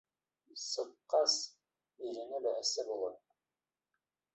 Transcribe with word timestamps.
Сыҡҡас, 0.61 1.37
иренә 2.11 2.43
лә 2.49 2.59
әсә 2.65 2.91
була. 2.93 3.17